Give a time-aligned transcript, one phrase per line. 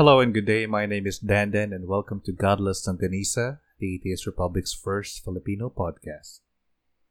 [0.00, 0.64] Hello and good day.
[0.64, 6.40] My name is Dandan and welcome to Godless Longganisa, the Atheist Republic's first Filipino podcast.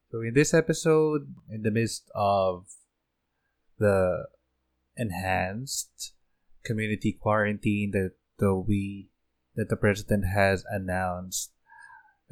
[0.09, 2.65] So in this episode, in the midst of
[3.77, 4.25] the
[4.97, 6.13] enhanced
[6.65, 9.11] community quarantine that the we
[9.55, 11.51] that the president has announced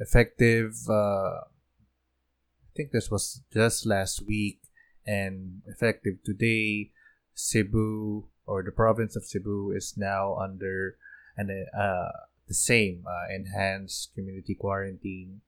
[0.00, 4.58] effective uh, I think this was just last week
[5.06, 6.90] and effective today
[7.32, 10.96] Cebu or the province of Cebu is now under
[11.36, 12.08] an uh,
[12.48, 15.42] the same uh, enhanced community quarantine.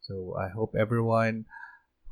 [0.00, 1.44] So I hope everyone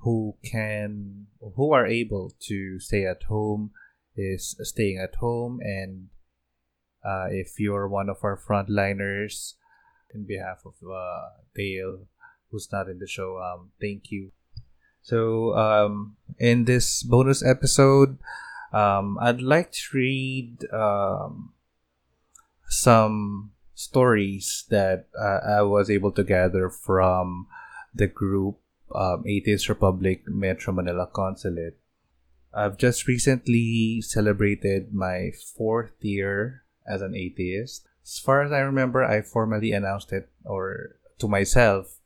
[0.04, 3.70] who can who are able to stay at home
[4.14, 6.08] is staying at home and
[7.04, 9.54] uh, if you're one of our frontliners
[10.14, 12.06] in behalf of uh, Dale
[12.50, 14.32] who's not in the show um, thank you
[15.02, 18.18] so um, in this bonus episode
[18.76, 21.54] um, I'd like to read um,
[22.68, 27.46] some stories that uh, I was able to gather from
[27.94, 28.58] the group
[28.94, 31.78] um, Atheist Republic Metro Manila Consulate.
[32.52, 37.86] I've just recently celebrated my fourth year as an atheist.
[38.04, 41.98] As far as I remember, I formally announced it or to myself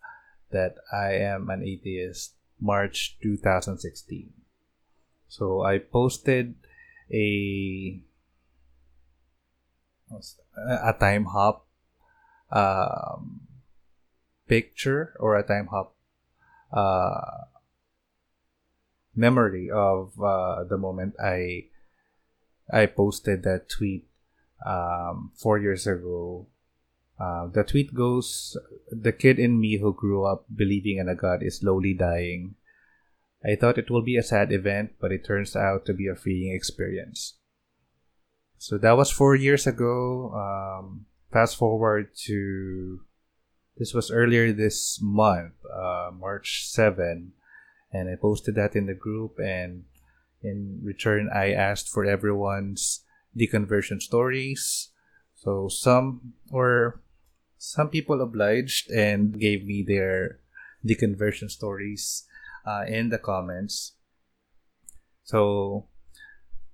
[0.50, 4.39] that I am an atheist March 2016.
[5.31, 6.59] So I posted
[7.06, 8.03] a
[10.59, 11.70] a time hop
[12.50, 13.47] um,
[14.48, 15.95] picture or a time hop
[16.75, 17.47] uh,
[19.14, 21.70] memory of uh, the moment I
[22.67, 24.11] I posted that tweet
[24.67, 26.48] um, four years ago.
[27.20, 28.58] Uh, the tweet goes,
[28.90, 32.58] "The kid in me who grew up believing in a god is slowly dying.
[33.45, 36.14] I thought it will be a sad event, but it turns out to be a
[36.14, 37.39] freeing experience.
[38.58, 40.33] So that was four years ago.
[40.36, 43.01] Um, fast forward to
[43.78, 47.33] this was earlier this month, uh, March 7,
[47.90, 49.39] and I posted that in the group.
[49.39, 49.84] And
[50.42, 53.05] in return, I asked for everyone's
[53.39, 54.90] deconversion stories.
[55.34, 57.01] So some were
[57.57, 60.40] some people obliged and gave me their
[60.86, 62.24] deconversion stories
[62.66, 63.92] uh, in the comments.
[65.24, 65.86] So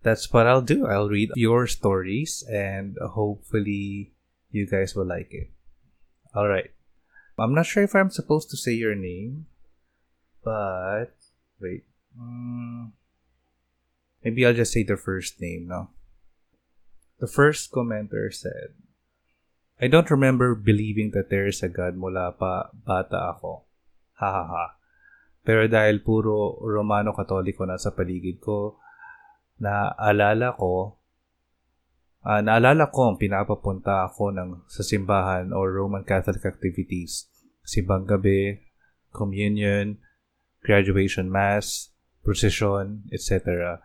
[0.02, 0.86] that's what I'll do.
[0.86, 4.14] I'll read your stories and hopefully
[4.50, 5.50] you guys will like it.
[6.34, 6.70] All right.
[7.38, 9.46] I'm not sure if I'm supposed to say your name,
[10.42, 11.12] but
[11.60, 11.84] wait.
[12.18, 12.92] Um,
[14.24, 15.90] maybe I'll just say the first name, no?
[17.20, 18.72] The first commenter said,
[19.80, 23.68] I don't remember believing that there is a God mula pa bata ako.
[24.16, 24.66] Ha ha ha.
[25.46, 28.82] Pero dahil puro Romano Katoliko na sa paligid ko,
[29.62, 30.98] naalala ko,
[32.26, 37.30] uh, naalala ko ang pinapapunta ako ng, sa simbahan or Roman Catholic activities.
[37.62, 38.58] Simbang gabi,
[39.14, 40.02] communion,
[40.66, 41.94] graduation mass,
[42.26, 43.78] procession, etc.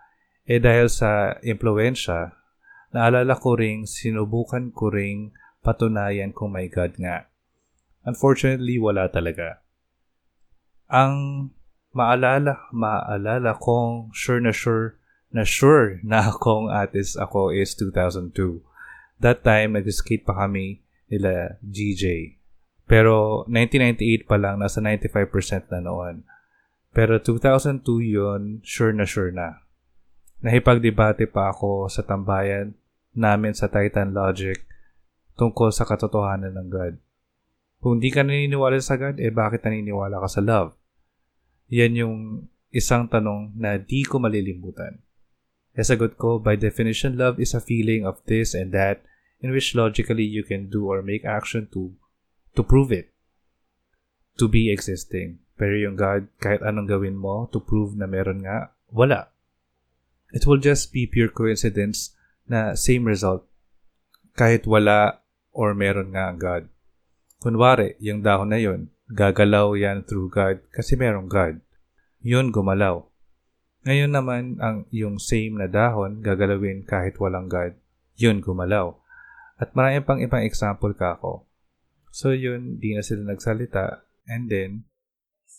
[0.50, 2.34] Eh dahil sa impluensya,
[2.90, 5.30] naalala ko ring sinubukan ko ring
[5.62, 7.30] patunayan kung may God nga.
[8.02, 9.61] Unfortunately, wala talaga.
[10.92, 11.48] Ang
[11.96, 15.00] maalala, maalala kong sure na sure
[15.32, 18.60] na sure na akong artist ako is 2002.
[19.24, 22.36] That time, nag-skate pa kami nila GJ.
[22.92, 26.28] Pero 1998 pa lang, nasa 95% na noon.
[26.92, 29.64] Pero 2002 yon sure na sure na.
[30.44, 32.76] Nahipagdebate pa ako sa tambayan
[33.16, 34.60] namin sa Titan Logic
[35.40, 36.94] tungkol sa katotohanan ng God.
[37.80, 40.81] Kung di ka naniniwala sa God, eh bakit naniniwala ka sa love?
[41.72, 42.16] Yan yung
[42.72, 45.00] isang tanong na di ko malilimutan.
[45.72, 49.08] E sagot ko, by definition, love is a feeling of this and that
[49.40, 51.96] in which logically you can do or make action to
[52.54, 53.16] to prove it.
[54.36, 55.40] To be existing.
[55.56, 59.32] Pero yung God, kahit anong gawin mo to prove na meron nga, wala.
[60.36, 62.16] It will just be pure coincidence
[62.48, 63.48] na same result
[64.36, 66.64] kahit wala or meron nga ang God.
[67.44, 71.60] Kunwari, yung dahon na yon Gagalaw yan through God kasi merong God.
[72.24, 73.04] Yun gumalaw.
[73.84, 77.76] Ngayon naman, ang yung same na dahon gagalawin kahit walang God.
[78.16, 78.96] Yun gumalaw.
[79.60, 81.44] At marami pang ibang example ka ako.
[82.08, 84.08] So yun, di na sila nagsalita.
[84.32, 84.88] And then,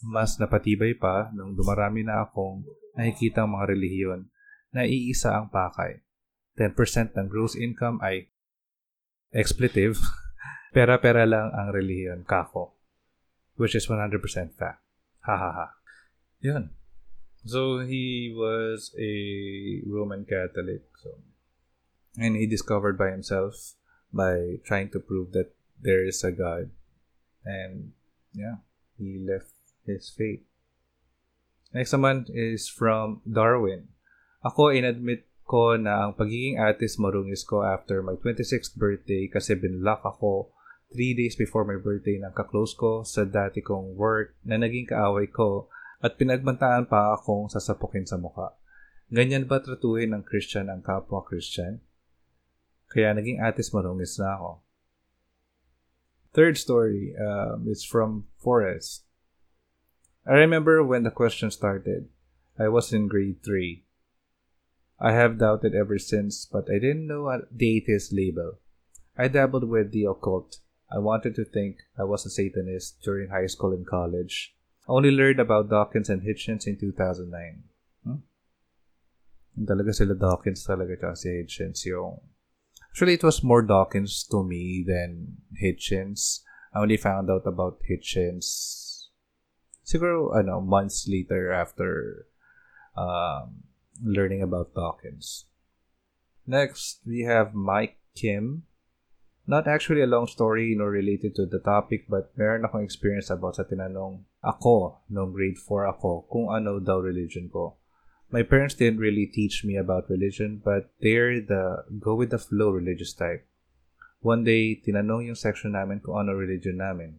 [0.01, 2.65] mas napatibay pa nung dumarami na akong
[2.97, 4.33] nakikita mga relihiyon
[4.73, 6.01] na iisa ang pakay.
[6.57, 6.73] 10%
[7.21, 8.33] ng gross income ay
[9.29, 10.01] expletive,
[10.77, 12.81] pera-pera lang ang relihiyon kako
[13.57, 14.21] which is 100%
[14.55, 14.83] fact.
[15.27, 15.69] Ha ha ha.
[16.41, 16.71] Yun.
[17.45, 20.83] So he was a Roman Catholic.
[21.03, 21.19] So
[22.19, 23.75] and he discovered by himself
[24.13, 26.71] by trying to prove that there is a God.
[27.45, 27.93] And
[28.35, 28.63] yeah,
[28.99, 29.53] he left
[29.87, 30.45] his faith.
[31.73, 33.89] Next naman is from Darwin.
[34.45, 40.05] Ako, inadmit ko na ang pagiging artist marungis ko after my 26th birthday kasi binlock
[40.05, 40.53] ako
[40.93, 45.27] 3 days before my birthday ng kaklose ko sa dati kong work na naging kaaway
[45.27, 45.73] ko
[46.05, 48.53] at pinagbantaan pa akong sasapukin sa muka.
[49.09, 51.81] Ganyan ba tratuhin ng Christian ang kapwa Christian?
[52.93, 54.51] Kaya naging artist marungis na ako.
[56.33, 59.05] Third story um, is from Forrest.
[60.25, 62.09] I remember when the question started.
[62.59, 63.85] I was in grade 3.
[65.03, 68.61] I have doubted ever since, but I didn't know the atheist label.
[69.19, 70.63] I dabbled with the occult.
[70.95, 74.55] I wanted to think I was a Satanist during high school and college.
[74.89, 77.65] I only learned about Dawkins and Hitchens in 2009.
[78.05, 79.65] Hmm?
[79.65, 82.21] Talaga sila Dawkins talaga si Hitchens yung...
[82.91, 86.41] Actually, it was more Dawkins to me than Hitchens.
[86.75, 88.83] I only found out about Hitchens
[89.85, 92.25] siguro ano months later after
[92.97, 93.67] um,
[94.03, 95.47] learning about Dawkins.
[96.47, 98.65] Next, we have Mike Kim.
[99.43, 103.59] Not actually a long story nor related to the topic but meron akong experience about
[103.59, 107.75] sa tinanong ako nung grade 4 ako kung ano daw religion ko.
[108.31, 112.71] My parents didn't really teach me about religion but they're the go with the flow
[112.71, 113.43] religious type.
[114.23, 117.19] One day, tinanong yung section namin kung ano religion namin.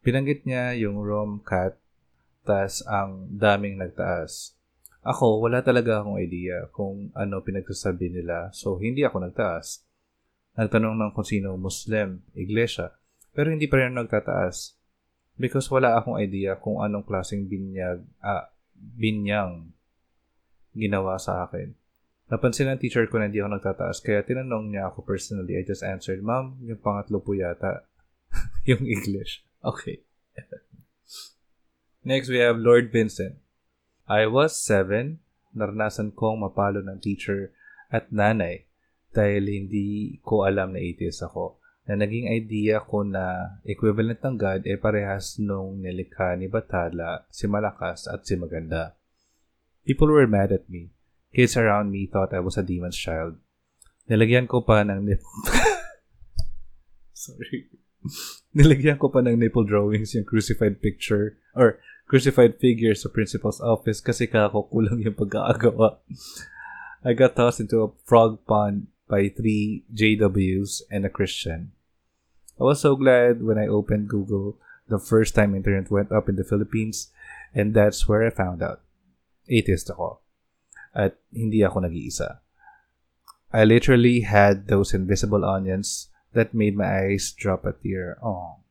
[0.00, 1.76] Pinanggit niya yung Rom Cat
[2.42, 4.56] tas ang daming nagtaas.
[5.04, 9.84] Ako, wala talaga akong idea kung ano pinagsasabi nila, so hindi ako nagtaas.
[10.52, 12.92] Nagtanong ng kung sino Muslim, iglesia,
[13.32, 14.76] pero hindi pa rin nagtataas.
[15.40, 19.72] Because wala akong idea kung anong klaseng binyag, ah, binyang
[20.76, 21.72] ginawa sa akin.
[22.28, 25.56] Napansin ng teacher ko na hindi ako nagtataas, kaya tinanong niya ako personally.
[25.56, 27.88] I just answered, Ma'am, yung pangatlo po yata.
[28.68, 29.44] yung English.
[29.64, 30.04] Okay.
[32.04, 33.40] Next, we have Lord Vincent.
[34.04, 35.24] I was seven.
[35.52, 37.52] Naranasan kong mapalo ng teacher
[37.92, 38.64] at nanay
[39.12, 41.60] dahil hindi ko alam na atheist ako.
[41.86, 47.44] Na naging idea ko na equivalent ng God ay parehas nung nilikha ni Batala, si
[47.44, 48.96] Malakas at si Maganda.
[49.84, 50.94] People were mad at me.
[51.34, 53.36] Kids around me thought I was a demon's child.
[54.06, 55.24] Nilagyan ko pa ng nip-
[57.16, 57.70] Sorry.
[58.52, 61.78] Nilagyan ko pa ng nipple drawings yung crucified picture or
[62.10, 66.02] crucified figure sa principal's office kasi kako kulang yung pagkakagawa.
[67.02, 71.76] I got tossed into a frog pond by three JWs and a Christian.
[72.56, 74.56] I was so glad when I opened Google
[74.88, 77.12] the first time internet went up in the Philippines
[77.52, 78.80] and that's where I found out.
[79.52, 80.24] Atheist ako.
[80.96, 82.40] At hindi ako nag-iisa.
[83.52, 88.16] I literally had those invisible onions that made my eyes drop a tear.
[88.24, 88.64] Oh.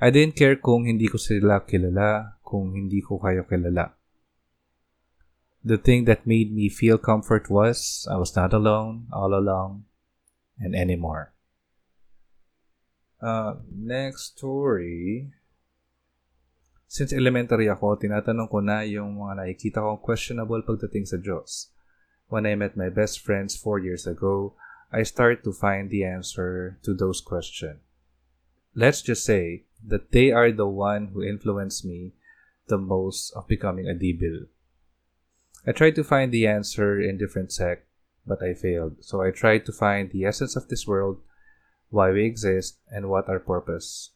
[0.00, 3.95] I didn't care kung hindi ko sila kilala, kung hindi ko kayo kilala.
[5.66, 9.82] The thing that made me feel comfort was I was not alone, all along,
[10.62, 11.34] and anymore.
[13.18, 15.34] Uh, next story.
[16.86, 21.74] Since elementary ako, tinatanong ko na yung mga nakikita kong questionable pagdating sa Diyos.
[22.30, 24.54] When I met my best friends four years ago,
[24.94, 27.82] I started to find the answer to those questions.
[28.78, 32.14] Let's just say that they are the one who influenced me
[32.70, 34.46] the most of becoming a debil.
[35.66, 37.86] I tried to find the answer in different sect,
[38.26, 38.96] but I failed.
[39.00, 41.20] So I tried to find the essence of this world,
[41.90, 44.10] why we exist, and what our purpose.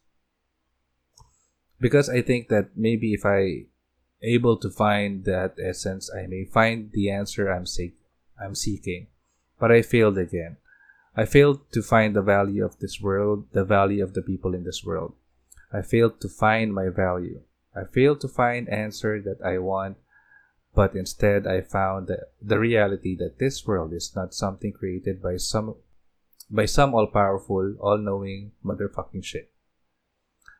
[1.79, 3.65] Because I think that maybe if I
[4.23, 7.95] able to find that essence, I may find the answer I'm seek
[8.39, 9.07] I'm seeking.
[9.59, 10.57] But I failed again.
[11.15, 14.63] I failed to find the value of this world, the value of the people in
[14.63, 15.13] this world.
[15.73, 17.41] I failed to find my value.
[17.75, 19.97] I failed to find answer that I want,
[20.73, 22.09] but instead I found
[22.41, 25.75] the, reality that this world is not something created by some
[26.49, 29.51] by some all-powerful, all-knowing motherfucking shit.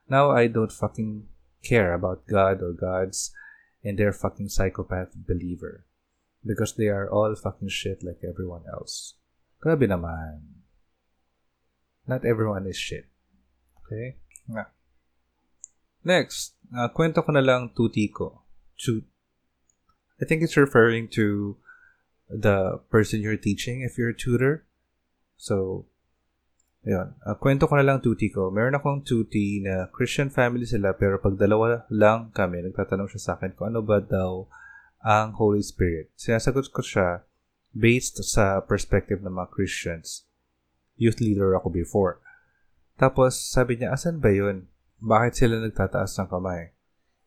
[0.08, 1.28] Now I don't fucking
[1.64, 3.32] care about God or gods
[3.84, 5.86] and their fucking psychopath believer
[6.46, 9.16] because they are all fucking shit like everyone else.
[9.62, 10.64] Grabe naman.
[12.08, 13.06] Not everyone is shit.
[13.86, 14.18] Okay?
[16.02, 18.42] Next, uh, kwento ko na lang tuti ko.
[20.22, 21.58] I think it's referring to
[22.30, 24.64] the person you're teaching if you're a tutor.
[25.36, 25.90] So,
[26.86, 27.18] yun.
[27.26, 28.54] Uh, kwento ko na lang tuti ko.
[28.54, 33.32] Meron akong tuti na Christian family sila pero pag dalawa lang kami, nagtatanong siya sa
[33.38, 34.46] akin kung ano ba daw
[35.02, 36.14] ang Holy Spirit.
[36.14, 37.26] Sinasagot ko siya
[37.74, 40.30] based sa perspective ng mga Christians.
[41.02, 42.22] youth leader ako before.
[43.02, 44.70] Tapos sabi niya, asan ba yun?
[45.02, 46.70] Bakit sila nagtataas ng kamay?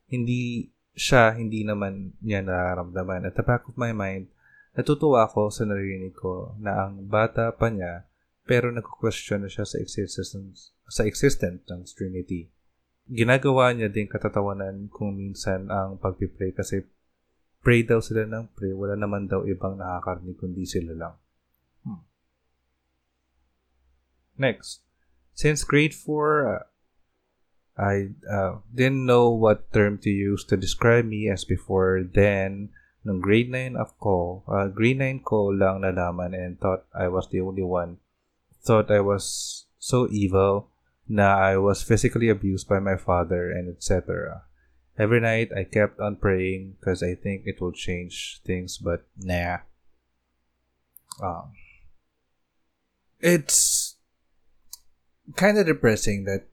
[0.07, 3.27] Hindi siya, hindi naman niya nararamdaman.
[3.27, 4.31] At the back of my mind,
[4.75, 8.07] natutuwa ako sa narinig ko na ang bata pa niya
[8.47, 12.45] pero nag-question na siya sa existence sa existence ng Trinity.
[13.09, 16.85] Ginagawa niya din katatawanan kung minsan ang pagpipray kasi
[17.65, 21.15] pray daw sila ng pray, wala naman daw ibang nakakarinig kundi sila lang.
[21.81, 22.05] Hmm.
[24.37, 24.85] Next,
[25.33, 26.65] since grade 4, uh,
[27.77, 32.69] I uh, didn't know what term to use to describe me as before then.
[33.05, 37.41] Nung grade 9 ako, uh, grade 9 ko lang nalaman and thought I was the
[37.41, 38.01] only one.
[38.65, 40.73] Thought I was so evil
[41.07, 44.43] na I was physically abused by my father and etc.
[44.97, 49.59] Every night I kept on praying because I think it will change things, but nah.
[51.21, 51.53] Um,
[53.19, 53.95] it's
[55.35, 56.47] kind of depressing that,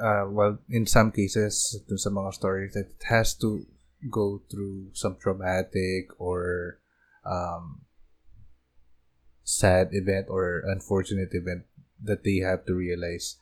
[0.00, 3.66] uh, well, in some cases, to some mga stories, that it has to
[4.10, 6.78] go through some traumatic or
[7.24, 7.82] um,
[9.44, 11.64] sad event or unfortunate event
[12.02, 13.36] that they have to realize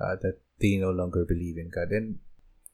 [0.00, 1.90] uh, that they no longer believe in God.
[1.90, 2.18] And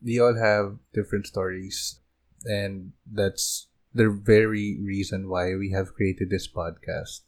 [0.02, 2.00] we all have different stories
[2.44, 7.26] and that's the very reason why we have created this podcast.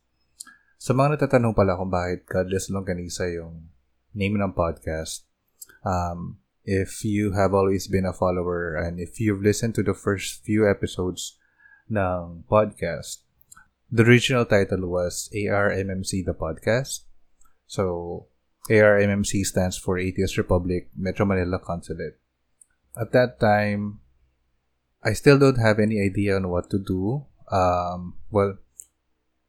[0.80, 3.68] Sa mga natatanong pala kung bakit Godless Longganisa yung
[4.14, 5.28] name ng podcast,
[5.84, 10.44] um, if you have always been a follower and if you've listened to the first
[10.44, 11.38] few episodes
[11.90, 13.24] ng podcast,
[13.90, 17.08] the original title was ARMMC the podcast.
[17.66, 18.26] So,
[18.68, 22.20] ARMMC stands for Atheist Republic Metro Manila Consulate.
[22.98, 24.00] at that time,
[25.02, 27.26] I still don't have any idea on what to do.
[27.50, 28.58] Um, well,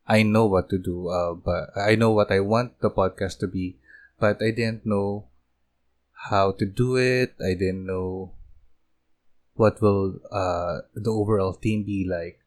[0.07, 3.47] I know what to do, uh, but I know what I want the podcast to
[3.47, 3.77] be,
[4.19, 5.30] but I didn't know
[6.29, 7.33] how to do it.
[7.41, 8.33] I didn't know
[9.55, 12.39] what will uh, the overall theme be like.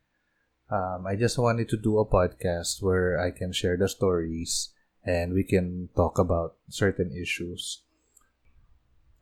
[0.70, 4.70] Um, I just wanted to do a podcast where I can share the stories
[5.04, 7.82] and we can talk about certain issues.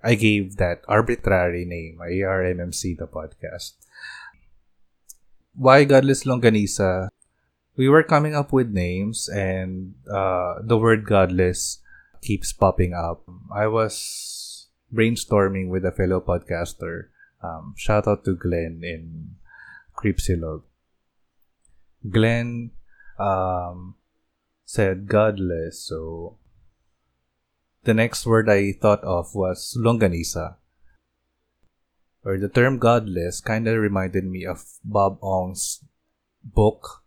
[0.03, 3.75] I gave that arbitrary name, ARMMC, the podcast.
[5.55, 7.09] Why Godless Longganisa?
[7.77, 11.79] We were coming up with names, and uh, the word godless
[12.21, 13.25] keeps popping up.
[13.55, 14.42] I was
[14.93, 17.09] brainstorming with a fellow podcaster.
[17.43, 19.37] Um, shout out to Glenn in
[19.97, 20.63] Creepsilog.
[22.09, 22.71] Glenn
[23.19, 23.95] um,
[24.65, 26.39] said godless, so
[27.85, 30.57] the next word I thought of was longanisa.
[32.25, 35.83] Or the term godless kind of reminded me of Bob Ong's
[36.45, 37.03] book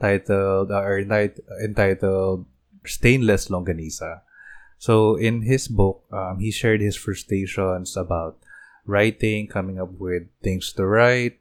[0.00, 2.46] titled uh, or entitled
[2.86, 4.22] Stainless Longganisa.
[4.78, 8.38] So in his book, um, he shared his frustrations about
[8.86, 11.38] writing, coming up with things to write.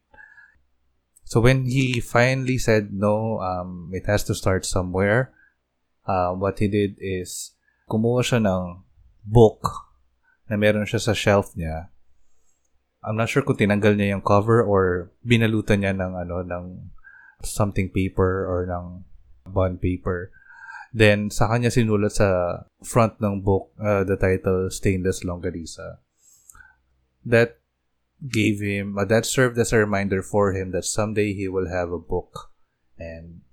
[1.23, 5.31] So when he finally said no, um, it has to start somewhere.
[6.07, 7.51] Uh, what he did is
[7.91, 8.83] kumuha siya ng
[9.27, 9.91] book
[10.47, 11.91] na meron siya sa shelf niya.
[13.03, 16.65] I'm not sure kung tinanggal niya yung cover or binalutan niya ng ano ng
[17.43, 19.03] something paper or ng
[19.51, 20.31] bond paper.
[20.97, 26.01] Then sa kanya sinulat sa front ng book uh, the title Stainless Longganisa.
[27.21, 27.61] That
[28.17, 31.93] gave him uh, that served as a reminder for him that someday he will have
[31.93, 32.49] a book
[32.97, 33.45] and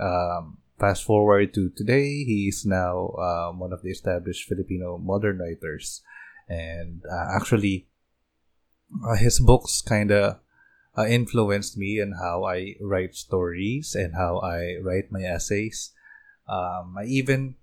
[0.00, 5.38] um, Fast forward to today, he is now um, one of the established Filipino modern
[5.38, 6.02] writers.
[6.48, 7.86] And uh, actually,
[9.06, 10.40] uh, his books kind of
[10.98, 15.92] uh, influenced me in how I write stories and how I write my essays.
[16.48, 17.56] Um, I even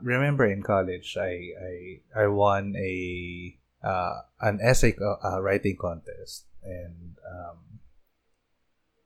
[0.00, 7.18] remember in college, I I, I won a uh, an essay uh, writing contest, and
[7.26, 7.80] um,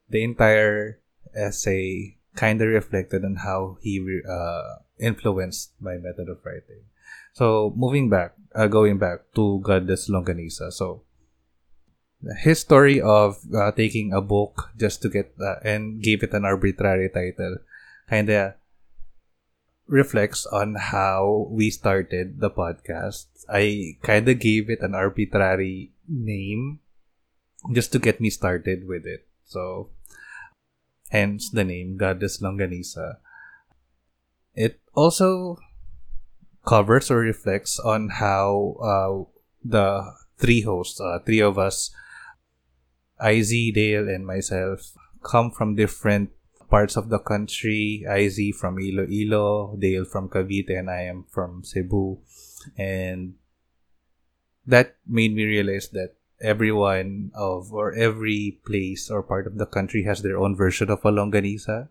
[0.09, 1.01] the entire
[1.35, 6.85] essay kind of reflected on how he uh, influenced my method of writing.
[7.33, 10.73] So moving back, uh, going back to Godless Longganisa.
[10.73, 11.03] So
[12.41, 16.45] his story of uh, taking a book just to get uh, and give it an
[16.45, 17.59] arbitrary title
[18.09, 18.55] kind of
[19.87, 23.27] reflects on how we started the podcast.
[23.49, 26.81] I kind of gave it an arbitrary name
[27.73, 29.27] just to get me started with it.
[29.45, 29.91] So
[31.11, 33.19] hence the name Godless Longganisa.
[34.55, 35.59] It also
[36.67, 39.31] covers or reflects on how uh,
[39.65, 41.91] the three hosts, uh, three of us,
[43.23, 46.31] IZ, Dale, and myself, come from different
[46.77, 48.05] parts of the country.
[48.05, 52.21] IZ from Iloilo, Dale from Cavite, and I am from Cebu.
[52.77, 53.41] And
[54.67, 60.05] that made me realize that everyone of or every place or part of the country
[60.05, 61.89] has their own version of a longanisa.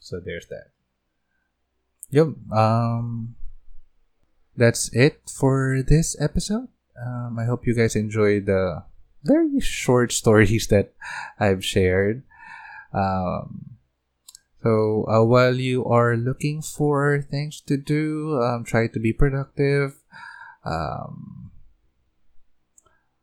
[0.00, 0.76] So there's that.
[2.12, 2.52] Yep.
[2.52, 3.36] Um,
[4.54, 6.68] that's it for this episode.
[6.92, 8.84] Um, I hope you guys enjoyed the
[9.24, 10.92] very short stories that
[11.40, 12.22] I've shared.
[12.96, 13.76] Um,
[14.64, 20.00] so uh, while you are looking for things to do, um, try to be productive.
[20.64, 21.52] Um,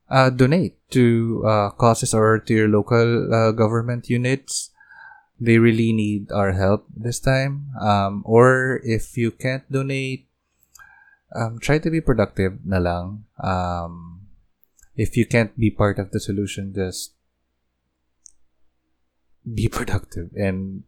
[0.10, 4.70] uh, donate to uh, causes or to your local uh, government units.
[5.42, 7.74] They really need our help this time.
[7.82, 10.30] Um, or if you can't donate,
[11.36, 13.26] um, try to be productive na lang.
[13.42, 14.30] Um,
[14.96, 17.13] if you can't be part of the solution, just
[19.52, 20.84] be productive and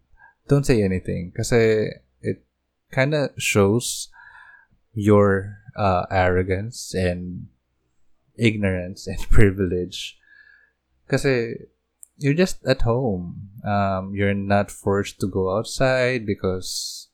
[0.48, 2.46] don't say anything because it
[2.92, 4.10] kind of shows
[4.94, 7.48] your uh, arrogance and
[8.38, 10.18] ignorance and privilege.
[11.06, 11.26] Because
[12.18, 13.50] you're just at home.
[13.64, 17.10] Um, you're not forced to go outside because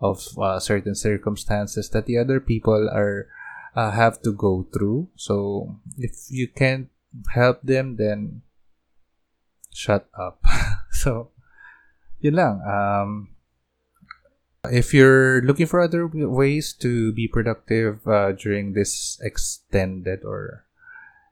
[0.00, 3.28] of uh, certain circumstances that the other people are
[3.74, 5.08] uh, have to go through.
[5.16, 6.88] So if you can't
[7.34, 8.42] help them then
[9.72, 10.42] shut up
[10.90, 11.30] so
[12.20, 13.28] yun lang um
[14.68, 20.66] if you're looking for other ways to be productive uh, during this extended or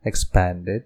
[0.02, 0.84] expanded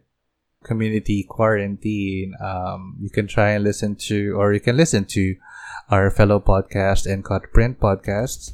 [0.62, 5.36] community quarantine, um, you can try and listen to, or you can listen to
[5.90, 8.52] our fellow podcast and cut print podcasts.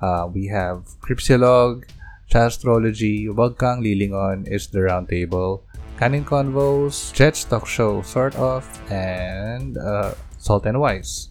[0.00, 1.88] Uh, we have Creepsilog,
[2.28, 5.62] Chastrology, Wag Kang Lilingon is the Roundtable,
[5.98, 11.28] Canin Convos, Jets Talk Show, sort of, and uh, Salt and Wise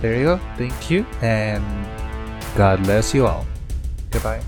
[0.00, 0.40] there you go.
[0.56, 1.64] Thank you, and
[2.56, 3.46] God bless you all.
[4.10, 4.42] Goodbye.